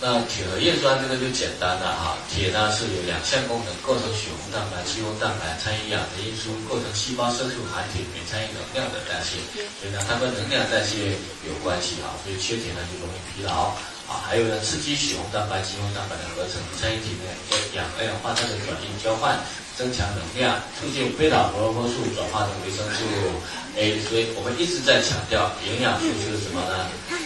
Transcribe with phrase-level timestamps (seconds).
[0.00, 9.44] 那铁和叶酸这个就简单了哈，铁呢是有两项功能，构成血红蛋白、肌红蛋白，参与氧的运输，构成细胞色素含铁，也参与能量的代谢，
[9.76, 11.12] 所以呢它跟能量代谢
[11.44, 13.76] 有关系哈，所以缺铁呢就容易疲劳
[14.08, 14.24] 啊。
[14.24, 17.28] 还有呢，刺激血红蛋白、肌红蛋白的合成，参与体内
[17.76, 19.36] 氧二氧化碳的转运交换，
[19.80, 23.00] 增强能量，促进贝塔胡萝卜素转化成维生素
[23.80, 23.98] A。
[24.04, 26.84] 所以我们一直在强调，营养素是什么呢？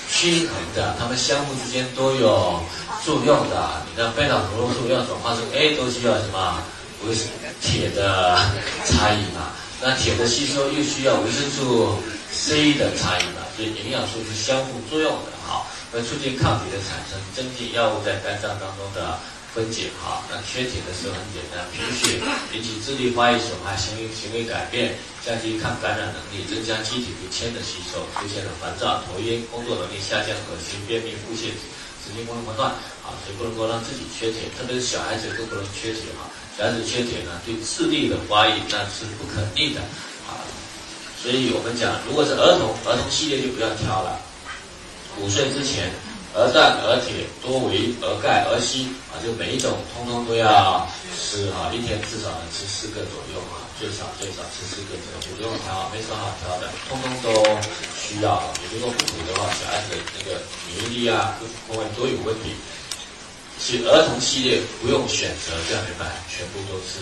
[0.09, 2.63] 均衡的，它们相互之间都有
[3.03, 3.83] 作用的。
[3.91, 6.63] 你的贝塔胡萝卜素要转化成 A，都需要什么？
[7.03, 7.13] 维
[7.61, 8.39] 铁的
[8.87, 9.51] 差异嘛。
[9.83, 11.99] 那铁的吸收又需要维生素
[12.31, 13.43] C 的差异嘛。
[13.57, 19.19] 所以营养素是相互作用的，好，会促进抗体的产生，增进药物在肝脏当中的。
[19.55, 22.19] 分解哈，那缺铁的时候很简单，贫血
[22.51, 31.55] 引起智力发育损害、行为行为改变，降低抗感染能力，增加机体对铅的吸收，出现了烦躁、头晕、工作能力下降、恶心、便秘、腹泻、
[32.03, 32.67] 神经功能紊乱
[33.07, 36.27] 啊，所以不能够让自己缺铁，特别是小孩子更不能缺铁哈。
[36.59, 39.79] 小孩子缺铁呢，对智力的发育那是不可逆的
[40.27, 40.35] 啊。
[41.23, 44.19] 所以我们讲，如果是儿童，儿童系列就不要挑了，
[45.23, 45.95] 五岁之前。
[46.35, 50.83] 鹅蛋、鹅铁、多维、而钙、而硒啊，就每一种通通都要
[51.15, 57.31] 吃啊，一天至少能吃四个左右啊，最少最少吃四个左右，不用挑，没什么好挑的，通通都
[57.95, 58.43] 需要。
[58.75, 62.51] 如果不补的话，小孩子那个免疫力啊各方面都有问题。
[63.57, 66.99] 所以儿童系列不用选择这样的买，全部都吃。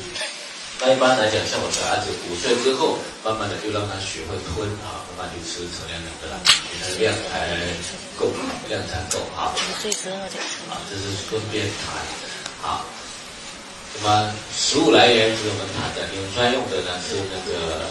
[0.85, 7.47] 那一般来讲，像我的孩子五岁之后，慢慢的就让他学会吞啊，慢慢就吃成量的了，你的量才
[8.19, 8.27] 够，
[8.67, 9.55] 量才够啊。
[9.55, 10.43] 五岁之后就。
[10.67, 11.95] 啊，这是顺便谈。
[12.67, 12.83] 啊，
[13.95, 17.87] 那么食物来源是我们谈的，磷酸用的呢是那个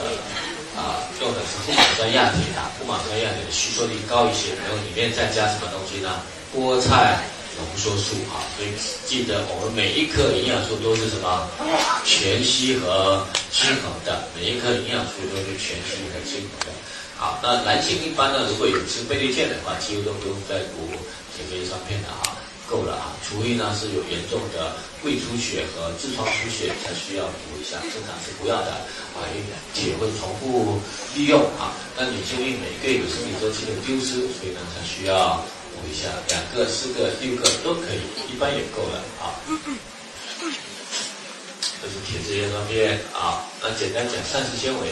[0.76, 6.20] 啊，用的是不马酸亚铁啊，不马酸亚铁的吸收率高一些，然后里面再加什么东西呢？
[6.52, 7.24] 菠菜。
[7.58, 8.70] 浓缩素哈，所以
[9.06, 11.48] 记得我们每一颗营养素都是什么
[12.06, 16.72] 全息和均衡的，每一颗营养素都是全息和均衡的。
[17.18, 20.88] 好，那男性一般呢，如果有吃倍立健的话，几乎都不用再补
[21.36, 22.34] 铁、镁、酸片的哈，
[22.66, 23.14] 够了啊。
[23.22, 24.74] 除非呢是有严重的
[25.04, 28.72] 胃出血和痔疮出血才需要补一下，正常是不要的
[29.14, 29.46] 啊，因为
[29.76, 30.80] 铁会重复
[31.14, 31.76] 利用啊。
[31.98, 35.44] 那女性因为每个月有生理周期的丢失，所以呢才需要。
[35.82, 39.34] 补一下，两个、四个、六个都可以，一般也够了啊。
[41.82, 43.44] 这是铁质叶酸片啊。
[43.62, 44.88] 那简单讲，膳食纤维。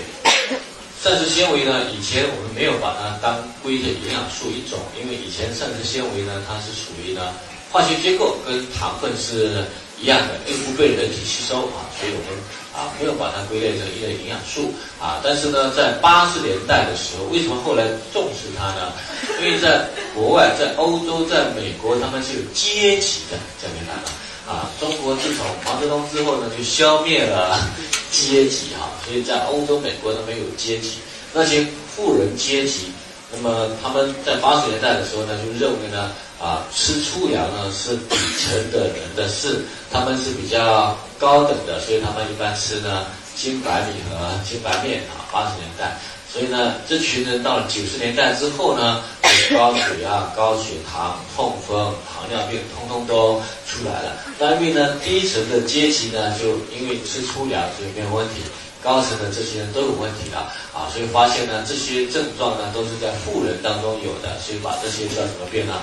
[1.01, 7.33] 膳食纤维呢，以前我们没有把它当归的营养素一种，因为以前膳食纤维呢，它是属于呢
[7.71, 9.63] 化学结构跟糖分是
[10.01, 12.39] 一样的，又不被人体吸收啊，所以我们。
[12.71, 14.71] 啊，没有把它归类成一类营养素
[15.01, 17.83] 啊，但是呢，在八十年代的时候，为什么后来
[18.13, 18.93] 重视它呢？
[19.41, 24.07] 因为在国外，在欧洲，在美国，他们是有阶级的，讲明白了
[24.47, 24.69] 啊。
[24.79, 27.59] 中国自从毛泽东之后呢，就消灭了
[28.13, 30.99] 阶级啊，所以在欧洲、美国都没有阶级，
[31.33, 32.93] 那些富人阶级。
[33.33, 43.05] 那么他们在八十年代的时候呢，就认为呢，啊，吃粗粮呢是底层的人的事，他们是比较高等的，所以他们一般吃呢
[43.35, 45.27] 精白米和精白面啊。
[45.31, 45.95] 八十年代，
[46.31, 49.03] 所以呢，这群人到了九十年代之后呢，
[49.51, 54.17] 高血压、高血糖、痛风、糖尿病，通通都出来了。
[54.39, 58.41] 那因为呢，低层的阶级呢，就因为吃粗粮，所以没有问题。
[58.83, 60.37] 高层的这些人都有问题的
[60.73, 65.73] 啊，所以发现呢，这些症状呢都是在富人当中有的，所以把这些叫什么病呢？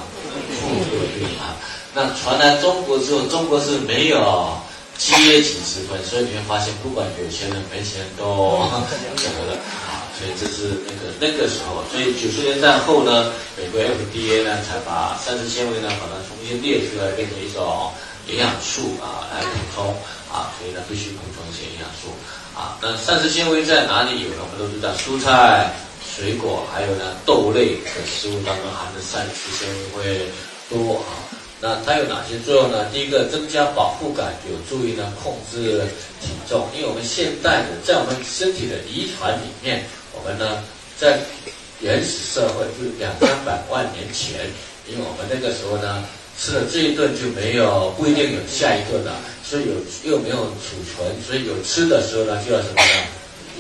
[0.61, 1.57] 富贵病啊。
[1.95, 4.53] 那传来中国之后，中国是没有
[4.99, 9.57] 阶级之分，所以你会发现，不管有钱人没钱人都得了
[9.89, 10.09] 啊。
[10.17, 17.93] 所以这是那个那个时候，所以九十年代后呢，美国 FDA 呢才把膳食纤维呢把它重新列出来，变成一种
[18.27, 19.93] 营养素啊来补充
[20.33, 22.09] 啊，所以呢必须补充一些营养素。
[22.57, 24.37] 啊，那膳食纤维在哪里有呢？
[24.41, 30.27] 我们都知道，蔬菜、水果，还有呢豆类的食物当中含的膳食纤维会
[30.71, 31.21] 多啊。
[31.61, 32.87] 那它有哪些作用呢？
[32.91, 35.85] 第一个，增加饱腹感，有助于呢控制
[36.23, 36.67] 体重。
[36.75, 40.65] 因为我们现代的在我们身体的遗传里面，我们呢
[40.99, 41.19] 在
[41.81, 44.49] 原始社会就是两三百万年前，
[44.89, 46.03] 因为我们那个时候呢
[46.41, 49.17] 吃了这一顿就没有不一定有下一顿了。
[49.49, 53.07] 所以有又没有储存，所以有吃的时候呢就要什么呢？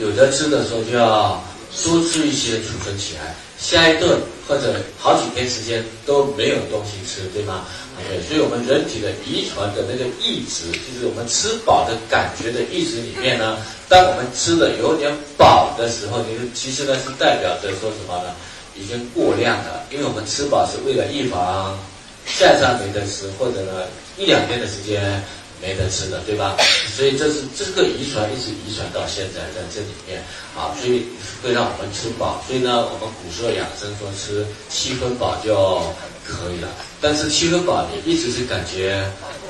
[0.00, 1.40] 有的吃的时候就要
[1.84, 4.18] 多吃一些储存起来，下一顿
[4.48, 7.64] 或者好几天时间都没有东西吃，对吗？
[8.08, 13.56] 对，所以我们人体的遗传的那个意志，就是我们吃饱的感觉的意识里面呢，
[13.88, 16.18] 当我们吃的有点饱的时候，
[16.52, 18.34] 其实呢是代表着说什么呢？
[18.74, 21.78] 已经过量了，因为我们吃饱是为了预防。
[22.26, 23.84] 下山没得吃，或者呢
[24.18, 25.22] 一两天的时间
[25.62, 26.56] 没得吃的，对吧？
[26.96, 30.22] 所以这是这个遗传一直遗传到现在在这里面
[30.56, 31.06] 啊，所以
[31.42, 32.42] 会让我们吃饱。
[32.46, 35.80] 所以呢，我们古时候养生说吃七分饱就
[36.26, 36.68] 可以了，
[37.00, 39.02] 但是七分饱你一直是感觉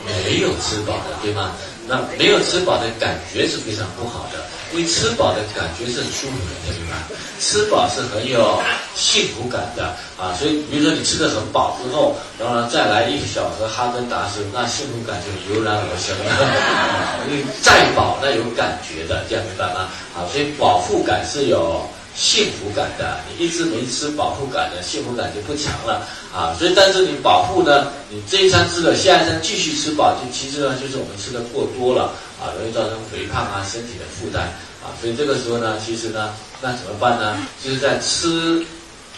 [0.05, 1.57] 没有吃饱的，对吗？
[1.87, 4.45] 那没有吃饱的感觉是非常不好的。
[4.73, 6.97] 因为吃饱的感觉是舒服的，对吗？
[7.39, 8.61] 吃饱是很有
[8.97, 17.25] 幸福感的啊，所以比如说你吃的很饱之后，然后呢再来一小盒哈根达斯，那幸福感就油然而生了。
[17.31, 19.89] 因为再饱那有感觉的，这样明白吗？
[20.17, 21.89] 啊，所以饱腹感是有。
[22.17, 26.57] 幸福感的，你一直没吃饱腹感的，幸福感就不强了啊。
[26.59, 34.45] 所以，但是你饱腹呢，你这一餐吃了，下一餐继续吃饱，就其实呢，就是我们吃的过多了啊，容易造成肥胖啊，身体的负担
[34.83, 34.97] 啊。
[34.99, 37.37] 所以这个时候呢，其实呢，那怎么办呢？
[37.63, 38.65] 就是在吃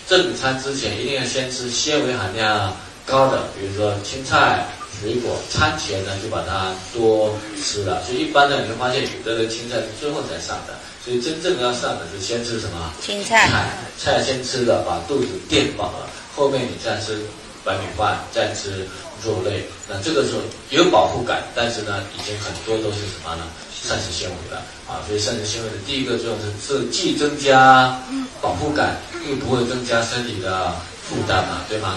[0.09, 4.67] 正餐之前，一定要先吃纤维含量高的，比如说青菜、
[5.01, 5.37] 水果。
[5.49, 8.03] 餐前呢，就把它多吃了。
[8.03, 10.75] 所以一般呢，你会发现有的人青菜是最后才上的。
[11.09, 12.93] 所以真正要上的是先吃什么？
[13.01, 13.49] 青菜。
[13.97, 17.25] 菜先吃了，把肚子垫饱了，后面你再吃
[17.65, 18.87] 白米饭，再吃
[19.25, 19.65] 肉类。
[19.89, 23.45] 那这个时候有饱腹感，但是呢，已经很多都是什么呢？
[23.73, 25.01] 膳食纤维了啊。
[25.09, 27.99] 所以膳食纤维的第一个作用是，是既增加
[28.43, 28.99] 饱腹感，
[29.31, 30.77] 又不会增加身体的
[31.09, 31.97] 负担嘛，对吗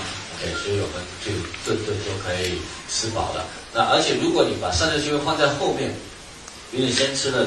[0.64, 1.34] 所以我们就
[1.66, 3.44] 顿顿都可以吃饱了。
[3.74, 5.94] 那而且如果你把膳食纤维放在后面，
[6.72, 7.46] 比如你先吃了。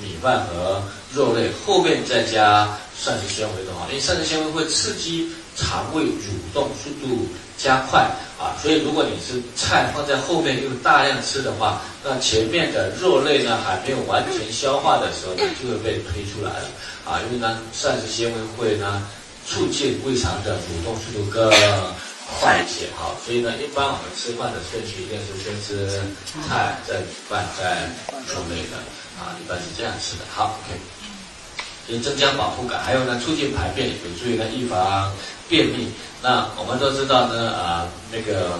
[0.00, 0.82] 米饭和
[1.12, 2.68] 肉类后面再加
[2.98, 16.66] 膳食纤维的话，因为膳食纤维会刺激肠胃蠕动速度加快啊，所以如果你是菜放在后面又大量吃的话，那前面的肉类呢还没有完全消化的时候，就会被推出来了
[17.04, 19.06] 啊，因为呢膳食纤维会呢
[19.46, 21.48] 促进胃肠的蠕动速度更
[22.40, 26.00] 快一些哈，所以呢一般我们吃饭的顺序一定是先吃
[26.48, 26.96] 菜，再
[27.28, 27.88] 饭，再
[28.26, 28.78] 肉类的。
[29.18, 30.24] 啊，一般是这样吃的。
[30.34, 30.78] 好，OK，
[31.88, 35.12] 以增加饱腹感，还有呢，促进排便，有助于呢预防
[35.48, 35.88] 便秘。
[36.22, 38.58] 那我们都知道呢，啊，那个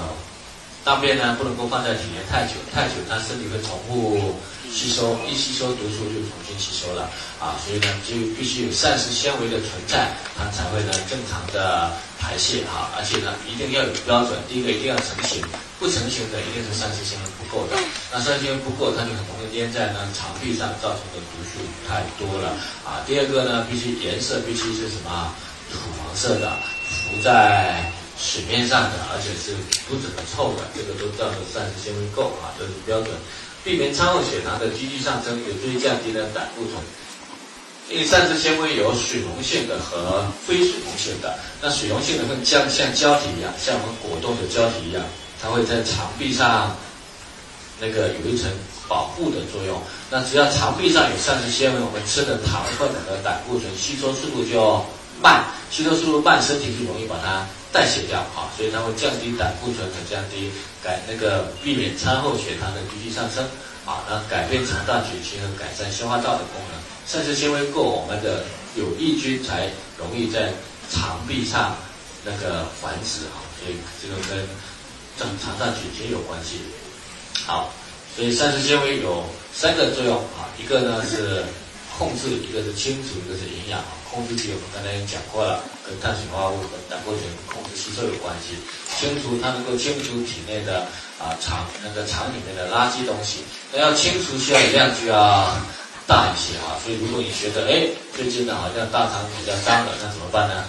[0.85, 4.35] 大便呢不能够放在体内太久，太久它身体会重复
[4.71, 7.09] 吸收，一吸收毒素就重新吸收了。
[7.41, 12.91] 啊，所以呢就必须有膳食纤维的存在，它才会呢正常的排泄哈。
[12.97, 15.43] 而且呢一定要有标准，第一个一定要成型。
[15.85, 17.77] 不成型的一定是膳食纤维不够的，
[18.11, 22.57] 那膳食纤维不够，它就很容易粘在呢肠壁上，造成的毒素太多了
[22.89, 23.05] 啊。
[23.05, 25.37] 第二个呢，必须颜色必须是什么
[25.69, 26.57] 土黄色的，
[26.89, 29.53] 浮在水面上的，而且是
[29.85, 33.13] 不怎么臭的，这个都叫做膳食纤维够啊，这是标准。
[33.63, 36.81] 避免餐后血糖的急剧上升，有助于降低呢胆固醇。
[37.93, 45.05] 因为膳食纤维有水溶性的和非水溶性的，那水溶性的会像像胶体一样，像我们果冻的胶体一样。
[45.45, 46.75] 它会在肠壁上
[47.79, 48.51] 那个有一层
[48.89, 49.79] 保护的作用。
[50.11, 54.83] 那只要肠壁上有膳食纤维，我们吃的糖分和胆固醇吸收速度就
[55.21, 58.49] 慢，吸收速度慢，身体就容易把它代谢掉啊。
[58.57, 60.51] 所以它会降低胆固醇和降低
[60.83, 63.45] 改那个避免餐后血糖的急剧上升
[63.85, 64.01] 啊。
[64.09, 66.81] 那改变肠道菌群和改善消化道的功能。
[67.07, 68.45] 膳食纤维够，我们的
[68.77, 69.69] 有益菌才
[69.99, 70.53] 容易在
[70.91, 71.77] 肠壁上
[72.25, 73.45] 那个繁殖啊。
[73.61, 74.47] 所以这个跟
[75.19, 76.59] 正常上菌群有关系，
[77.47, 77.71] 好，
[78.17, 79.25] 所以膳食纤维有
[79.55, 81.45] 三个作用啊，一个呢是
[81.97, 83.95] 控制，一个是清除，一个是营养啊。
[84.11, 88.55] 控制体我们刚才已经讲过了，跟碳水化合物和胆固醇控制吸收有关系。
[88.99, 90.87] 清除它能够清除体内的
[91.19, 95.51] 啊肠那个肠里面的垃圾东西，那要清除需要的量就要
[96.07, 96.79] 大一些啊。
[96.83, 100.65] 所以如果你觉得哎最近呢好像大肠比较脏了，那怎么办呢？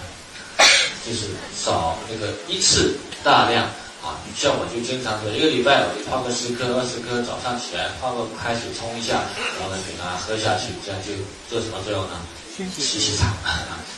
[1.06, 3.70] 就是少那个一次大量。
[4.06, 9.26] 啊，像我就经常说，一个礼拜我就泡个十颗、二十颗，早上起来泡个开水冲一下，
[9.58, 11.10] 然后呢给它喝下去，这样就
[11.50, 12.14] 做什么作用呢？
[12.54, 13.34] 洗洗肠，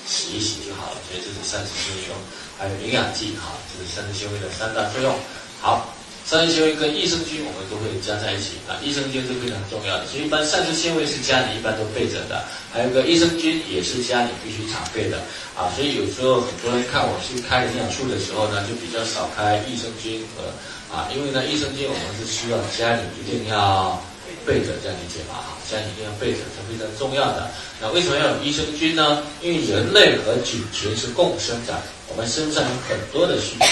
[0.08, 0.96] 洗一洗就好了。
[1.04, 2.16] 所以这是膳食纤维，
[2.56, 5.12] 还有营养剂哈，这是膳食纤维的三大作用。
[5.60, 5.92] 好。
[6.28, 15.16] 膳食纤维跟益生菌我们都会加在一起啊，益生菌是非常重要的，所以一般膳食纤维是家里一般都备着的，还有个益生菌也是家里必须常备的
[15.56, 20.52] 啊，所以有时候很多人看我去开营养素的时候呢，就比较少开益生菌和
[20.92, 23.96] 啊，因为呢益生菌我们是需要家里一定要
[24.44, 25.40] 备着，这样理解吧？
[25.40, 27.48] 哈，家里一定要备着是非常重要的。
[27.80, 29.24] 那为什么要有益生菌呢？
[29.40, 31.72] 因为人类和菌群是共生的，
[32.12, 33.68] 我们身上有很多的细菌。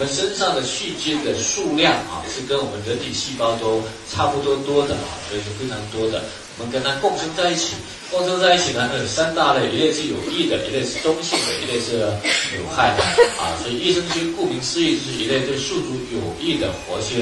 [0.00, 6.24] 我们身上的细菌的数量啊，是跟我们人体细胞都差不多多的啊，所以是非常多的。
[6.56, 7.74] 我们跟它共生在一起。
[8.10, 11.98] 共生在一起呢，有三大类，一类是有益的，一类是中性的，一类是
[12.56, 13.04] 有害的
[13.36, 13.60] 啊。
[13.60, 17.20] 所以益生菌顾名思义是一类对宿主有益的活性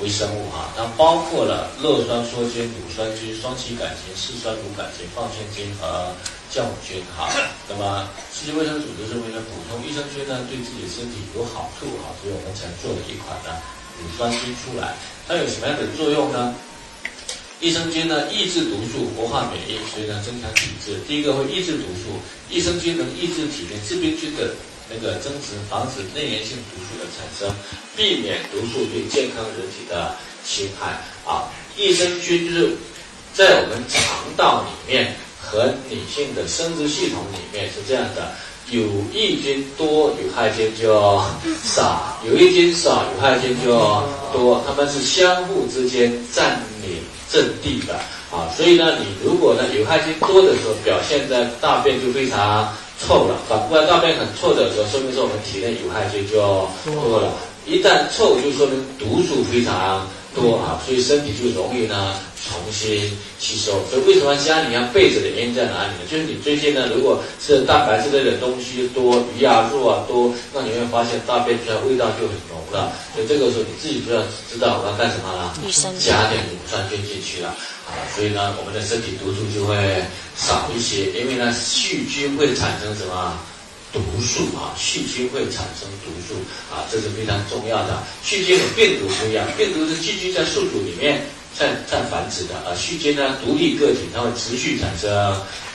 [0.00, 0.74] 微生物啊。
[0.76, 6.10] 它包括了酪酸梭菌、乳酸菌、双歧杆菌、四酸乳杆菌、放线菌和
[6.52, 7.30] 酵母菌哈。
[7.68, 13.56] 那么世界卫生组织认为呢，补充益生菌呢对自己身体有好处哈，所以我们才做了一款呢
[14.00, 14.94] 乳酸菌出来。
[15.28, 16.54] 它有什么样的作用呢？
[17.60, 20.96] 益生菌呢，抑制毒素，活化免疫，所以呢，增强体质。
[21.06, 22.16] 第一个会抑制毒素，
[22.48, 24.54] 益生菌能抑制体内致病菌的
[24.88, 27.54] 那个增殖，防止内源性毒素的产生，
[27.94, 30.98] 避免毒素对健康人体的侵害。
[31.30, 32.76] 啊，益生菌就是
[33.34, 34.02] 在我们肠
[34.38, 35.14] 道里面
[35.50, 38.32] 和女性的生殖系统里面是这样的：
[38.70, 41.20] 有益菌多，有害菌就
[41.64, 43.70] 少；有益菌少，有害菌就
[44.32, 44.62] 多。
[44.66, 46.98] 它们是相互之间占领。
[47.32, 47.94] 阵地的
[48.32, 56.40] 啊，所以呢，你如果呢有害菌多的时候，表现在大便就非常臭了；反过来，大便很臭的时候，说明说我们体内有害菌就
[56.84, 57.32] 多了。
[57.66, 60.04] 一旦臭，就说明毒素非常
[60.34, 62.14] 多啊，所以身体就容易呢。
[62.40, 63.04] 重新
[63.38, 66.08] 吸收，所以为什么家里要备着的原因在哪里呢？
[66.10, 72.90] 就是你最近呢，如果是蛋白质类的东西多，鱼啊、肉啊多，那你会发现大便出来味道就很浓了。
[73.14, 75.52] 所以这个时候你自己就要知道我要干什么了，
[76.00, 77.50] 加点乳酸菌进去了
[77.86, 77.92] 啊。
[78.16, 79.76] 所以呢，我们的身体毒素就会
[80.34, 83.38] 少一些，因为呢，细菌会产生什么
[83.92, 84.74] 毒素啊？
[84.76, 86.34] 细菌会产生毒素
[86.72, 88.02] 啊，这是非常重要的。
[88.22, 91.22] 细菌和病毒不一样，病毒是寄居在宿主里面。
[91.58, 95.10] 在在繁殖的啊，细菌呢独立个体，它会持续产生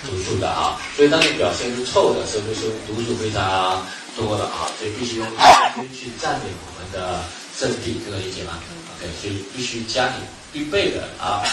[0.08, 5.36] 毒素的啊，所以当你表现是臭的时候，就是毒素非常多的啊，所以必须用细
[5.76, 7.22] 菌去占领我们的
[7.60, 8.58] 阵地，这个理解吗
[8.98, 10.14] ？OK，所以必须家里
[10.54, 11.44] 必备的啊。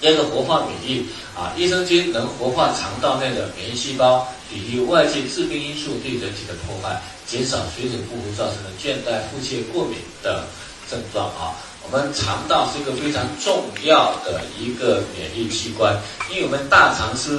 [0.00, 1.04] 第二个活化免疫
[1.36, 10.44] 啊，益生菌能活化肠道内的免疫细胞，抵御外界致病因素对人体的破坏，减少水土不服造成的倦怠、腹泻、过敏的
[10.90, 11.52] 症状啊。
[11.82, 15.94] 我们肠道是一个非常重要的一个免疫器官，
[16.30, 17.38] 因为我们大肠是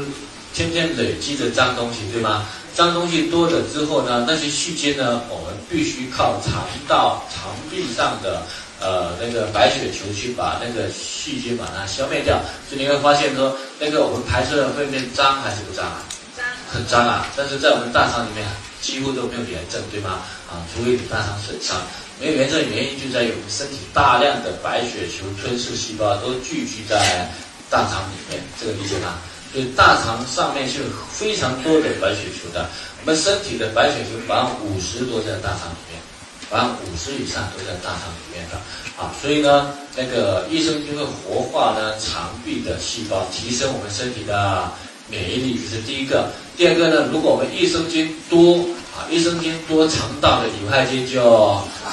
[0.54, 2.46] 天天累积的脏东西，对吗？
[2.74, 8.44] 脏东西多了之后呢，那些细菌呢，我们必须靠肠道肠壁上的
[8.82, 12.42] 呃那个白血球去把那个细菌把它消灭掉。
[12.68, 16.04] 所以你会发现说，那个我们排出的粪便脏还是不脏啊？
[16.36, 17.28] 脏，很脏啊！
[17.38, 18.46] 但是在我们大肠里面
[18.82, 20.24] 几乎都没有炎症，对吗？
[20.50, 21.78] 啊，除非你大肠损伤。
[22.20, 27.30] 没有炎症的原因就在于我们身体大量的白血球吞噬细胞都聚集在
[27.70, 29.18] 大肠里面，这个理解吗？
[29.52, 32.70] 所以大肠上面是有非常多的白血球的。
[33.02, 36.00] 我们身体的白血球百分之五十多在大肠里面，
[36.52, 38.58] 百分之五十以上都在大肠里面的
[39.02, 39.16] 啊。
[39.22, 44.70] 所以呢，那个益生菌会活化呢肠壁的细胞，提升我们身体的
[45.08, 46.30] 免疫力，这是第一个。
[46.58, 48.60] 第二个呢，如果我们益生菌多。
[48.92, 51.22] 啊，益生菌多，肠道的有害菌就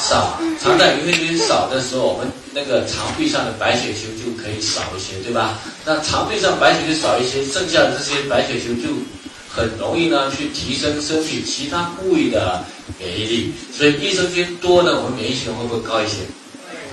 [0.01, 0.37] 少。
[0.61, 5.61] 肠道有害菌少的时候，我们那个肠壁上的白血球就可以少一些，对吧？
[5.85, 8.89] 那肠壁上白血球少一些，剩下的这些白血球就
[9.49, 12.65] 很容易呢去提升身体其他部位的
[12.99, 13.53] 免疫力。
[13.73, 16.17] 所以益生菌多呢，我们免疫系统会不会高一些？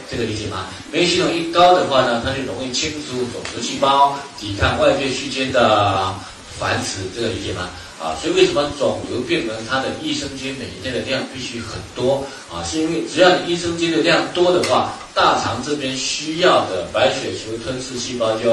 [0.09, 0.67] 这个理解吗？
[0.91, 6.13] 免疫系统一高的话呢，它就容易清除肿瘤细胞，抵抗外界细菌的
[6.59, 7.01] 繁殖。
[7.15, 7.69] 这个理解吗？
[7.97, 12.61] 啊，所以为什么肿瘤病人他的益生菌每天的量必须很多啊？
[12.63, 18.51] 是因为只要你益生菌的量多的话，大肠这边需要的白血球吞噬细胞就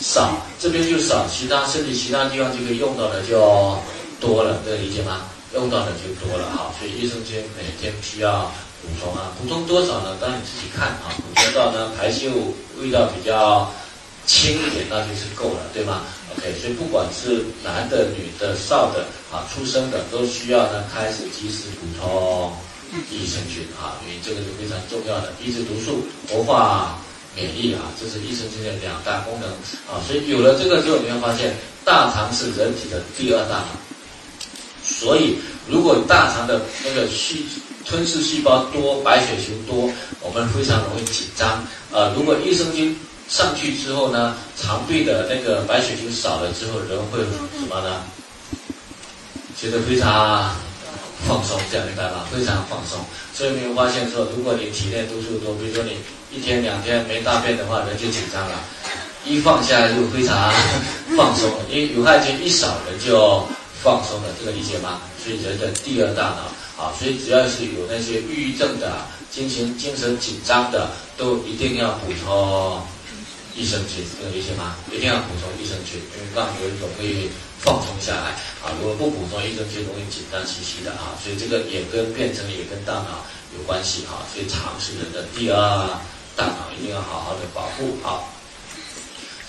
[0.00, 3.78] 少，这边就少，其他身体其他地方就可以用到的就
[4.18, 5.29] 多了，这个理解吗？
[5.54, 8.50] 用到的就多了哈，所以益生菌每天需要
[8.82, 10.16] 补充啊，补充多少呢？
[10.20, 13.68] 当然你自己看啊，补充到呢排泄物味道比较
[14.26, 16.02] 轻一点，那就是够了，对吗
[16.36, 22.52] ？OK，所以不管是男的、女的、少的啊，出生的都需要呢开始及时补充
[23.10, 26.96] 益生菌啊，因为这个是非常重要的，抑制毒素、活化
[27.34, 29.50] 免疫啊，这是益生菌的两大功能
[29.90, 29.98] 啊。
[30.06, 33.64] 所以有了这个之后，你会发现大肠是人体的第二大。
[34.98, 37.46] 所以如果大肠的那个细
[37.86, 42.12] 吞噬细胞多、白血球多，我们非常容易紧张啊。
[42.14, 42.96] 如果益生菌
[43.28, 48.02] 上去之后呢，肠壁的那个白血球少了之后，人会什么呢？
[49.56, 50.54] 觉得非常
[51.26, 52.24] 放松，这样明白吗？
[52.32, 52.98] 非常放松。
[53.34, 55.96] 所以你会发现说，如果你体内毒素多，比如说你
[56.30, 58.54] 一天两天没大便的话，人就紧张了；
[59.24, 60.52] 一放下来就非常
[61.16, 63.46] 放松，因为有害菌一少，人就
[63.82, 64.28] 放松的。
[64.38, 65.00] 这个理解吗？
[65.22, 72.80] 所以人的第二大脑啊，所以只要是有那些抑郁症的、精神精神紧张的，都一定要补充。
[73.56, 74.76] 益生菌，这个理解吗？
[74.92, 78.30] 一定要补充益生菌，因为让人容易放松下来
[78.62, 78.70] 啊。
[78.80, 81.18] 如果不补充益生菌，容易紧张兮兮的啊。
[81.22, 83.26] 所以这个也跟变成也跟大脑
[83.58, 84.22] 有关系啊。
[84.32, 85.58] 所以肠是人的第二
[86.36, 88.32] 大脑，一定要好好的保护好。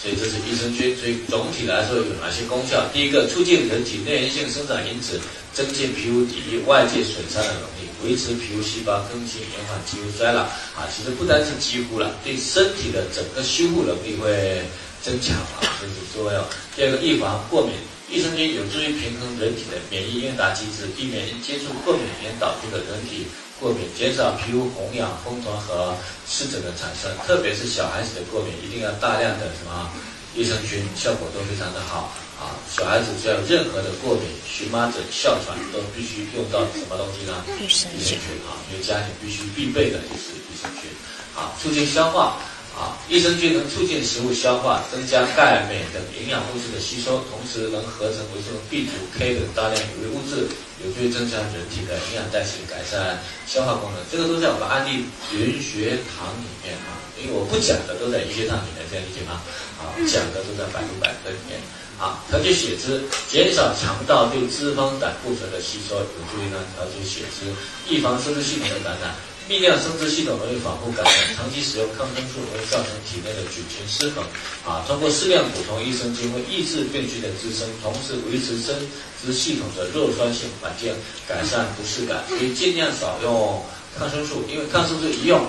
[0.01, 0.95] 所以这是益生菌。
[0.97, 2.87] 所以总体来说有哪些功效？
[2.91, 5.19] 第一个，促进人体内源性生长因子，
[5.53, 10.41] 增进皮肤抵御外界损伤的能力，维持皮肤细胞更新，延缓肌肤衰老。
[10.41, 14.61] 啊，其实不单是肌肤了，对身体的整个修复能力会
[15.03, 16.47] 增强啊，这是重要。
[16.75, 17.73] 第二个，预防过敏。
[18.11, 23.23] 益生菌有助于平衡人体的免疫应答机制，避免接触过敏原导致的人体
[23.61, 25.93] 过敏，减少皮肤红痒、风团和
[26.27, 27.13] 湿疹的产生。
[27.27, 29.87] 特别是小孩子的过敏，一定要大量的什么
[30.33, 32.09] 益生菌，效果都非常的好
[32.41, 32.57] 啊！
[32.75, 37.37] 小孩子只要有任何的过敏，荨麻疹、哮喘都必须用到什么东西呢？
[37.61, 38.17] 益生菌
[38.49, 40.89] 啊，因为家庭必须必备的就是益生菌
[41.37, 42.41] 啊，促进消化。
[42.71, 50.47] 啊，益生菌能促进食物消化，增加钙、镁等营养物质的吸收，同时能合成维生素 B 族、K 等大量有益物质，
[50.79, 53.99] 有助于增强人体的营养代谢，改善消化功能。
[54.09, 55.03] 这个都在我们安利
[55.35, 59.43] 云学堂里面啊，因为我不讲的都在云学堂里面，这样理解吗？
[59.77, 61.59] 啊，讲的都在百度百科里面。
[61.99, 67.45] 啊，调节血脂，减少肠道对脂肪胆固醇的吸收，有助于呢调节血脂，
[67.93, 69.13] 预防生殖系统的感染。
[69.51, 74.23] 泌尿生殖系统容易反复感染，长期使用抗生素容易造成体内的菌群失衡。
[74.63, 78.73] 啊，通过适量补充益生菌，会抑制病菌的滋生，同时维持生
[79.19, 80.95] 殖系统的弱酸性环境，
[81.27, 82.23] 改善不适感。
[82.29, 83.61] 所以尽量少用
[83.99, 85.43] 抗生素，因为抗生素一用，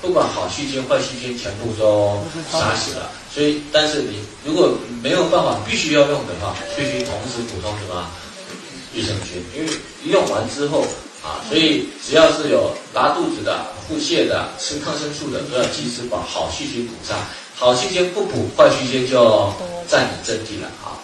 [0.00, 3.12] 不管好细菌坏细菌全部都杀死了。
[3.34, 8.10] 所以，但是你如果没有办法必须要用的话，必须同时补充什么
[8.94, 9.70] 益生菌，因为
[10.06, 10.86] 用完之后。
[11.22, 17.16] 啊，所以只要是有拉肚子的、腹泻的、吃抗生素的，都要及时把好细菌补上。
[17.54, 19.52] 好细菌不补，坏细菌就
[19.88, 20.98] 占领阵地了啊。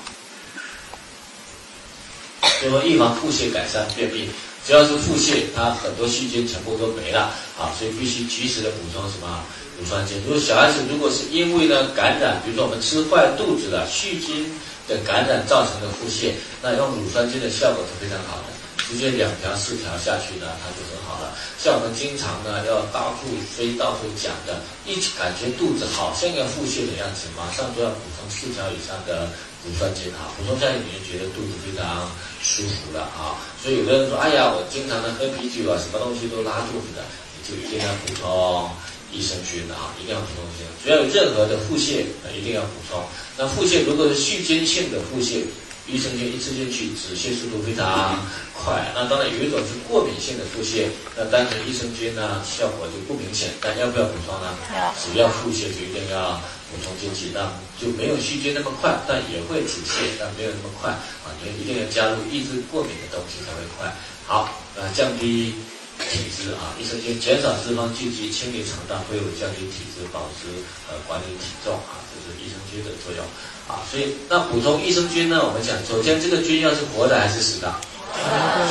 [2.58, 4.28] 所以说，预防腹泻，改善便秘。
[4.66, 9.44] 只要是腹泻，它很多细菌全部都没了啊，所以必须及时的补充什么
[9.78, 10.20] 乳酸菌。
[10.26, 14.50] 如果小孩子如果是因为呢感染，比如说我们吃坏肚子了，细菌
[14.88, 18.57] 的感染造成的腹泻，那用乳酸菌的效果是非常好的。
[18.88, 21.36] 直接两条四条下去呢，它就很好了。
[21.60, 29.28] 像我们经常呢要到处飞到处讲的，一感觉肚子好像要腹泻的样子，马上都要补充四条以上的
[29.60, 32.08] 乳酸菌啊，补充下去你就觉得肚子非常
[32.40, 33.36] 舒服了啊。
[33.60, 37.04] 所以有的人说，哎呀，我经常的喝啤酒啊，什么东西都拉肚子的，
[37.36, 38.72] 你就一定要补充
[39.12, 40.72] 益生菌啊，一定要补充益生菌。
[40.80, 43.04] 只要有任何的腹泻，一定要补充。
[43.36, 45.44] 那腹泻如果是细菌性的腹泻。
[45.90, 48.20] 益生菌一吃进去，止泻速度非常
[48.52, 48.92] 快。
[48.94, 53.50] 那当然有一种是过敏性的腹泻，那单纯益生菌呢效果就不明显。
[53.60, 54.52] 但要不要补充呢？
[55.00, 56.36] 只要腹泻就一定要
[56.68, 57.48] 补充进去，那
[57.80, 61.32] 就没有细菌那么快，但也会止泻，但没有那么快啊。
[61.42, 63.90] 你一定要加入抑制过敏的东西才会快。
[64.26, 65.54] 好，呃，降低
[65.99, 70.47] 体质啊，益生菌减少脂肪聚集，清理肠道，会有降低体质，保持
[70.89, 73.25] 呃管理体重啊，这是益生菌的作用。
[73.67, 75.45] 啊，所以那补充益生菌呢？
[75.45, 77.75] 我们讲，首先这个菌要是活的还是死的？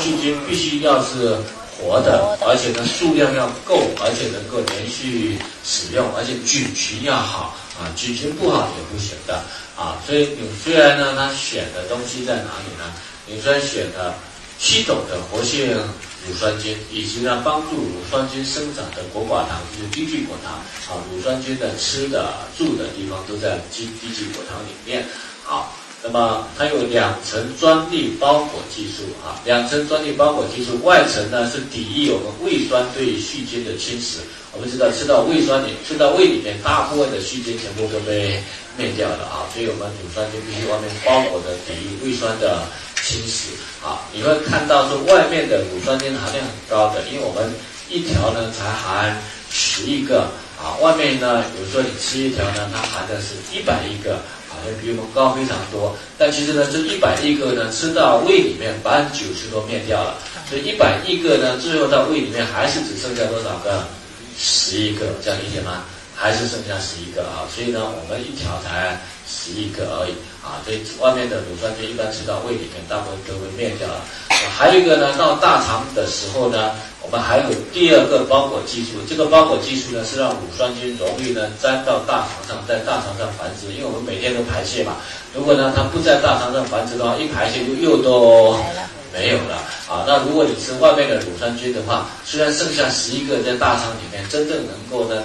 [0.01, 1.37] 细菌必须要是
[1.77, 9.43] 活的，而且呢数量要够，而且能够连续使用，而且菌群要好啊，菌群不好也不行的
[9.75, 10.01] 啊。
[10.07, 12.91] 所以你虽然呢，它选的东西在哪里呢？
[13.27, 14.15] 你虽然选的
[14.57, 15.77] 七种的活性。
[16.27, 20.55] 乳酸菌以及呢帮助乳酸菌生长的果寡糖就是低聚果糖
[20.89, 25.05] 啊，乳酸菌的吃的住的地方都在低低聚果糖里面。
[25.43, 34.17] 好，那么它有两层专利包裹技术啊，两层专利包裹技术，外层呢是抵御我们胃酸对细菌的侵蚀。
[34.51, 38.43] 我们知道吃到胃酸里，吃到胃里面，大部分的细菌全部都被
[38.77, 42.63] 灭掉了啊，所以我们乳酸菌必须外面包裹的抵御胃酸的。
[43.07, 47.53] 侵蚀啊，你会看到说外面的乳酸菌含量很高的，因为我们
[47.89, 49.17] 一条呢才含
[49.49, 54.15] 十一个啊，外面呢有时候你吃一条呢，它含的是一百亿个，
[54.49, 55.95] 好像比我们高非常多。
[56.17, 60.17] 但其实呢，这一百亿个呢吃到胃里面，百分之九十都灭掉了，
[60.49, 63.87] 所以一百亿个呢最后到胃里面还是只剩下多少个？
[64.37, 65.85] 十亿个，这样理解吗？
[66.13, 70.13] 还是剩下十一个啊，所以呢，我们一条才十一个而已
[70.47, 73.99] 啊，所以外面的乳酸菌一般吃到胃里面，大部分都会灭掉了。
[74.55, 84.95] 还有一个呢，到大肠的时候呢，我们还有第二个包裹技术，这个包裹技术呢是让乳酸菌容易呢粘到大肠上，在大肠上繁殖，因为我们每天都排泄嘛。
[85.35, 88.55] 如果呢它不在大肠上繁殖的话，一排泄就又都
[89.11, 90.05] 没有了啊。
[90.07, 95.21] 那如果你吃外面的乳酸菌的话，虽然剩下十一个在大肠里面，真正能够呢。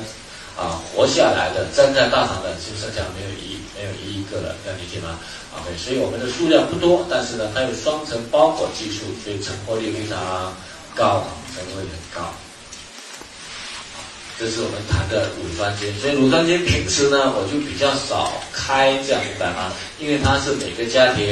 [0.54, 5.18] 啊活下来的粘在大肠的就剩下没有一没有一亿个了，要理解吗
[5.58, 10.54] ？OK，所以我们的数量不多，但是呢，它有双层包裹技术，所以成活率非常
[10.94, 12.30] 高，成活率很高。
[14.38, 19.72] 这是我们谈的乳酸菌，所以乳酸菌平时呢，我就比较少开，这样明白吗？
[19.98, 21.26] 因为它是每个家庭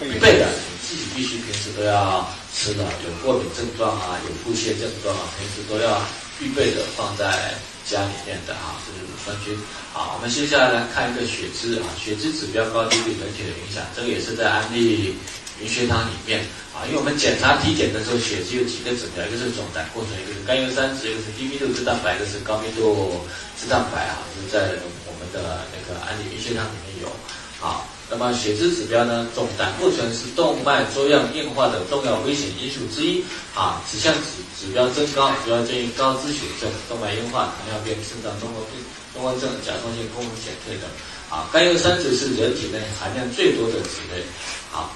[0.00, 0.48] 必备的，
[0.82, 2.82] 自己必须平时都要吃的。
[3.06, 6.02] 有过敏症状啊，有腹泻症状啊，平时都要
[6.40, 7.54] 必备的放在
[7.92, 9.52] 家里面的啊，是乳酸菌。
[9.92, 15.14] 好，我们接下来来看一个血脂啊，血脂指标高低对人体的影响，这个也是在安利。
[15.60, 16.40] 云血糖里面
[16.74, 23.22] 啊，因为我们检查体检的时候，血脂有几个指标，一个是总胆固醇，一个是甘油三酯，一个是低密度脂蛋白，一个是高密度
[23.54, 24.74] 脂蛋白啊，是在
[25.06, 27.12] 我们的那个安利云血糖里面有。
[27.60, 40.84] 好，那么血脂指标呢，总胆固醇是动脉粥样硬化的重要危险因素之一啊，此项指指标增高，主要见于高脂血症、动脉硬化、糖尿病、肾脏综合病、综合症、甲状腺功能减退等。
[41.30, 44.22] 啊，甘油三酯是人体内含量最多的脂类。
[44.70, 44.92] 好。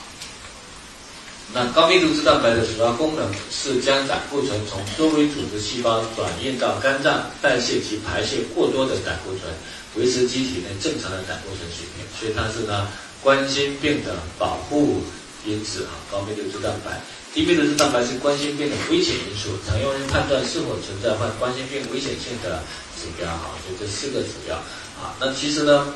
[1.54, 9.42] 那高密度脂蛋白的主要功能是将胆固醇从周围组织细胞转运到肝脏，代谢及排泄过多的胆固醇，
[9.94, 12.04] 维持机体内正常的胆固醇水平。
[12.18, 12.88] 所以它是呢
[13.26, 15.02] 冠心病的保护
[15.44, 15.98] 因子啊。
[16.12, 17.02] 高密度脂蛋白，
[17.34, 22.62] 低密度脂蛋白是冠心病的危险因素，常用于判断是否存在患冠心病危险性的
[22.94, 23.50] 指标哈。
[23.66, 24.54] 所以这四个指标
[25.02, 25.92] 啊，那其实呢，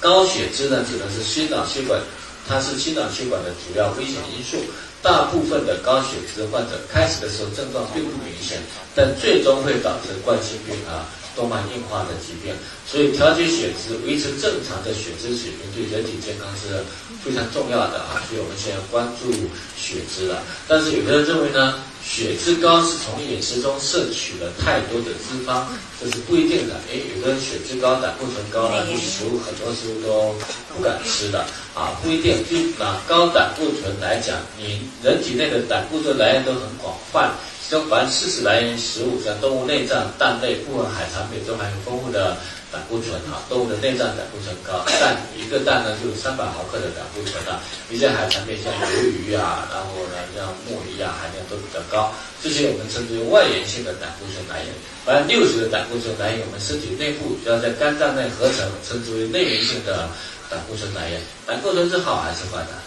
[0.00, 2.00] 高血脂呢指的是心脑血管。
[2.48, 4.56] 它是心脑血管的主要危险因素。
[5.02, 8.58] 大部分的高血脂患者开始的时候症状并不明显，
[8.92, 11.06] 但最终会导致冠心病啊、
[11.40, 12.52] 动脉硬化的疾病。
[12.84, 16.84] 所以调节血脂、维持正常的血脂水平对人体健康是
[17.24, 18.20] 非常重要的啊。
[18.28, 19.32] 所以我们现在关注
[19.80, 20.42] 血脂了。
[20.68, 21.80] 但是有的人认为呢？
[22.02, 25.64] 血脂高是从饮食中摄取了太多的脂肪，
[26.00, 26.74] 这是不一定的。
[26.90, 30.34] 哎，有的人血脂高、胆固醇高呢，对食物很多食物都
[30.74, 32.42] 不敢吃的啊，不一定。
[32.48, 37.32] 就拿高胆固醇来讲，你人体内的胆固醇来源都很广泛，
[37.70, 42.36] 就凡四十来源食物，像动物内脏、蛋类、部分海产品中含有丰富的。
[42.70, 47.58] 胆固醇啊，动物的内脏胆固醇高，蛋一个蛋呢就有三百毫克的胆固醇啊。
[47.90, 52.14] 一些海产品像鱿鱼啊，然后呢像墨鱼啊，含量都比较高。
[52.40, 54.70] 这些我们称之为外源性的胆固醇来源。
[55.04, 60.08] 百分之六十的胆固醇来源我们身体内部，主要在肝脏内合成，称之为内源性的
[60.48, 61.20] 胆固醇来源。
[61.44, 62.78] 胆固醇是好还是坏的？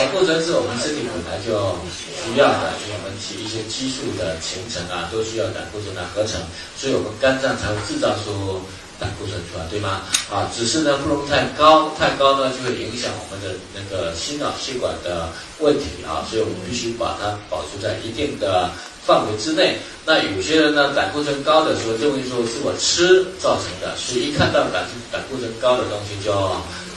[0.00, 1.76] 胆固醇是我们身体本来就
[2.08, 6.40] 需要的，因为我们提一些激素的形成啊，都需要胆固醇来合成，
[6.74, 8.64] 所以我们肝脏才会制造出
[8.98, 10.00] 胆固醇出来，对吗？
[10.32, 18.72] 啊，只是呢不能太高，太高呢就会影响我们的那个心脑血管的问题啊，所以我们必须把它保持在一定的
[19.04, 19.76] 范围之内。
[20.06, 26.32] 那有些人呢胆固醇高的时候，认为说是我吃造成的，所以一看到胆胆固醇高的东西就。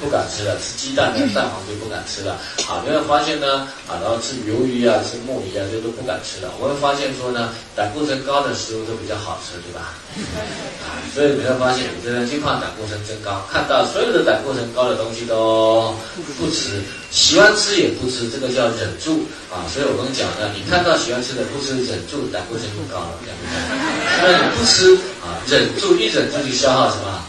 [0.04, 2.36] 不敢吃了，吃鸡蛋的蛋黄就不敢吃了。
[2.68, 6.52] 好，你会发现呢，啊，然后吃鱿鱼啊，吃墨鱼啊，这都不敢吃了。
[6.60, 9.96] 我会发现说呢，胆固醇高的食物都比较好吃，对吧？
[10.84, 15.96] 啊，所以你会发现有些人就怕胆固醇增高，看到所有的胆固醇高的东西都
[16.38, 19.64] 不吃，喜欢吃也不吃，这个叫忍住啊。
[19.72, 23.16] 所以我们讲呢，你看到喜欢吃的不吃，忍住胆固醇就高了，
[24.20, 24.92] 那你不吃
[25.24, 27.24] 啊，忍住一忍住就消耗什么？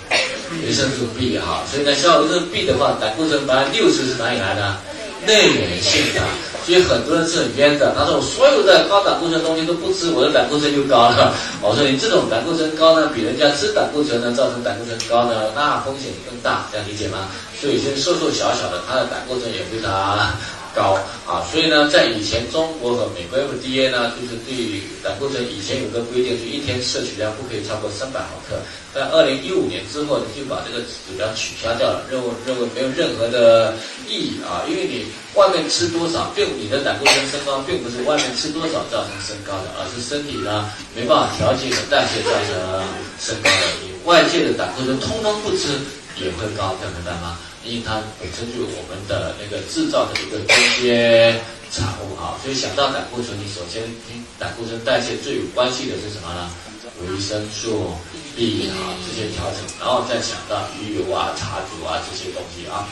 [0.62, 4.76] 维生素 B 哈，所以呢，像维生素 B 的话，胆固醇百分之六十是哪里来的？
[5.26, 6.20] 内源性的，
[6.66, 7.94] 所以很多人是很冤的。
[7.96, 11.34] 他说我所有的高胆固醇东西都不吃，我的胆固醇就高了。
[11.64, 17.28] 我说你这种胆固醇高呢，比人家吃胆固醇呢造成胆固醇高呢，那风险更大，这样理解吗？
[17.58, 20.36] 所以有些瘦瘦小小的，他的胆固醇也非常。
[20.74, 28.56] 高啊，所以呢，在以前中国和美国 FDA 呢，就是对胆固醇以前有个规定，就一天摄取量不可以超过三百毫克。
[28.94, 33.74] 在二零一五年之后呢，就把这个指标取消掉了，认为认为没有任何的
[34.08, 42.54] 意义啊，因为你外面吃多少，并你的胆固醇升高，并不是外面吃多少造成升高的，而是身体呢没办法调节的代谢造成
[43.18, 43.62] 升高的。
[43.82, 45.78] 你外界的胆固醇通通不吃
[46.20, 47.38] 也会高，明白吗？
[47.64, 51.40] 因为它本身就是我们的那个制造的一个中间
[51.72, 56.50] 产物啊，所以想到胆固醇，你首先跟胆固醇代谢最有关系的是什么呢？
[57.02, 57.90] 维生素
[58.36, 62.86] B 啊这些调整，然后再想到鱼油啊、茶煮啊这些东西啊。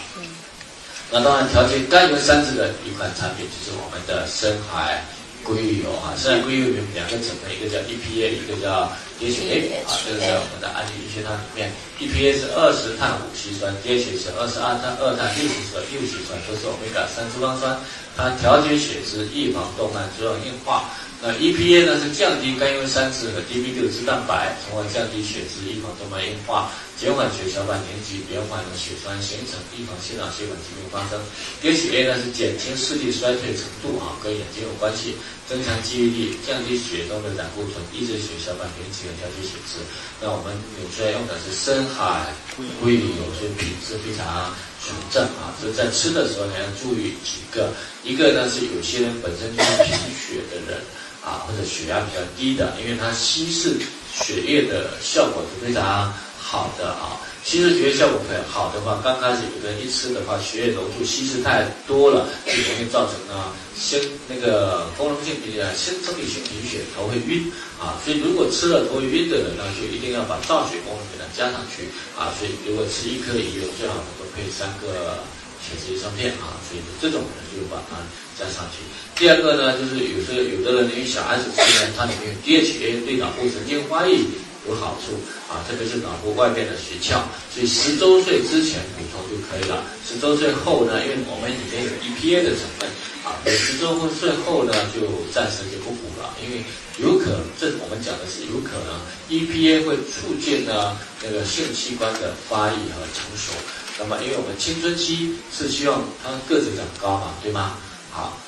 [1.11, 5.05] 那当然调节甘油三酯的一款产品就是我们的深海
[5.45, 17.77] 鲑鱼油啊，深海鲑鱼有两个成分，一个叫 EPA，一个叫 DHA 啊，这个在我们的氨基乙酰糖里面，EPA 是二十碳五烯酸，DHA 是二十二碳二碳六烯酸六烯酸，都是欧米伽三脂肪酸，
[18.17, 20.91] 它调节血脂，预防动脉粥样硬化。
[21.21, 26.71] 那 EPA 呢是降低甘油三酯和 DB 六脂蛋白，从而降低血脂，预防动脉硬化，
[27.03, 31.19] 减缓血小板凝集，延缓了血栓形成，预防心脑血管疾病发生。
[31.59, 35.19] DHA 呢是减轻视力衰退程度啊，跟眼睛有关系，
[35.51, 39.83] 增强记忆力，降低血中的胆固醇，抑制血小板凝集和调节血脂。
[40.23, 42.31] 那我们有时候用的是深海
[42.79, 45.51] 鲑鱼油，所以品质非常纯正啊。
[45.59, 47.75] 所以在吃的时候呢要注意几个，
[48.07, 50.79] 一个呢是有些人本身就是贫血的人。
[51.23, 53.77] 啊，或者血压比较低的，因为它稀释
[54.13, 57.23] 血液的效果是非常好的啊。
[57.45, 67.51] 稀释血液效果很好的话，刚开始有的人一吃的话，血液浓度稀释太多了，就容易造成呢先那个功能性贫血、先生理性贫血，头会晕
[67.81, 67.95] 啊。
[68.05, 71.87] 所以如果吃了头会晕的人呢，就一定要把造血功能给它加上去
[72.19, 72.35] 啊。
[72.39, 75.23] 所以如果吃一颗鱼油，最好能够配三个。
[75.63, 77.95] 血脂生片啊，所以这种人就把它
[78.37, 78.83] 加上去。
[79.15, 84.27] 第二个呢，就是有时候有的人因为小孩子吃呢，它里面有 DHA，对脑部神经发育
[84.69, 85.19] 有好处
[85.51, 87.19] 啊，特别是脑部外边的髓鞘，
[87.53, 89.83] 所以十周岁之前补充就可以了。
[90.07, 92.89] 十周岁后呢，因为我们里面有 EPA 的成分
[93.25, 95.01] 啊，十周岁后呢就
[95.33, 96.63] 暂时就不补了，因为
[96.99, 98.95] 有可能这我们讲的是有可能
[99.29, 103.53] EPA 会促进呢那个性器官的发育和成熟。
[103.99, 107.77] 那么，因为我们青春期是希望他个子长高嘛，对吗？
[108.11, 108.39] 好，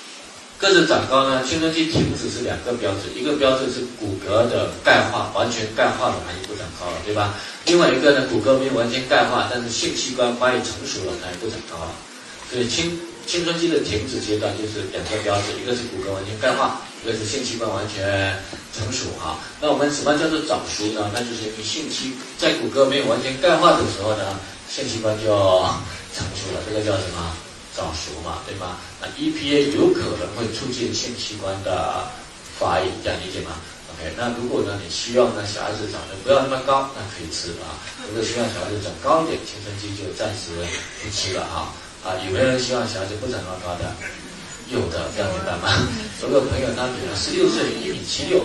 [0.58, 7.34] 个子长高呢，青春期停止是两个标志，一个标志是骨骼的钙化完全钙化了，它就不长高了，对吧？
[7.66, 11.92] 另外一个呢，骨骼没有完全钙化，但是性器官发育成熟了，它也不长高了。
[12.50, 18.36] 所以青青春期的停止阶段就是两个标志，一个是骨骼完全钙化，一个是性器官完全
[18.72, 19.06] 成熟。
[19.18, 21.10] 哈，那我们什么叫做早熟呢？
[21.12, 24.24] 那就是因为性器在骨骼没有完全钙化的时候呢。
[24.66, 25.26] 性器官就
[26.16, 27.36] 成熟了，这个叫什么
[27.74, 28.78] 早熟嘛，对吗？
[29.02, 32.06] 那 EPA 有可能会促进性器官的
[32.58, 33.58] 发育，这样理解吗
[33.90, 37.74] ？OK，那如果呢，你希望呢小孩子长得不要那么高，那可以吃啊。
[38.08, 40.54] 如果希望小孩子长高一点，青春期就暂时
[41.02, 41.74] 不吃了哈。
[42.06, 43.90] 啊，有没有人希望小孩子不长那么高的？
[44.72, 45.76] 有的，这样明白吗？
[46.22, 48.40] 有个朋友，他女儿十六岁，一米七六，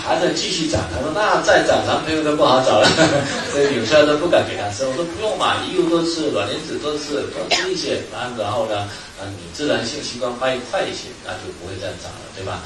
[0.00, 0.80] 还在继续长。
[0.88, 2.88] 他说：“那再长，男朋友都不好找了。
[3.52, 4.88] ”所以有时候都不敢给他吃。
[4.88, 8.00] 我说：“不用嘛，鱼油多吃，卵磷脂多吃，多吃一些。
[8.38, 8.88] 然后呢，
[9.20, 12.64] 啊，你自然性器官发育快一些，那就不会再长了，对吧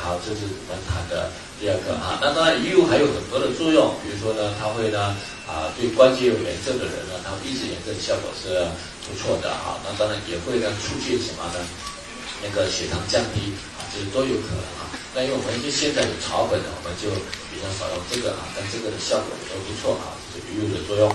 [0.00, 1.28] 好，这是我们谈的
[1.60, 2.16] 第二个哈。
[2.20, 8.64] 那当然，鱼油还有很多的作用，比如说呢，它会呢，啊，对关节有炎症的人呢，它抑制炎症效果是
[9.04, 9.76] 不错的哈。
[9.84, 11.60] 那当然也会呢，促进什么呢？
[12.42, 14.90] 那个血糖降低啊，这都有可能啊。
[15.14, 17.10] 那因为我们就现在有草本的，我们就
[17.50, 21.08] 比较少用这个啊，但这个的效果也都不错啊，这是鱼油的作用。